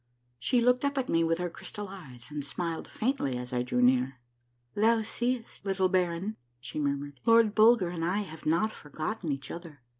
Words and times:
She 0.39 0.61
looked 0.61 0.83
up 0.83 0.97
at 0.97 1.09
me 1.09 1.23
with 1.23 1.37
her 1.37 1.47
crystal 1.47 1.87
eyes, 1.87 2.31
and 2.31 2.43
smiled 2.43 2.87
faintly 2.87 3.37
as 3.37 3.53
I 3.53 3.61
drew 3.61 3.83
near." 3.83 4.19
Thou 4.75 5.03
seest, 5.03 5.63
little 5.63 5.89
baron," 5.89 6.37
she 6.59 6.79
murmured," 6.79 7.19
Lord 7.27 7.53
Bulger 7.53 7.89
and 7.89 8.03
I 8.03 8.21
have 8.21 8.47
not 8.47 8.71
forgotten 8.71 9.31
each 9.31 9.51
other." 9.51 9.83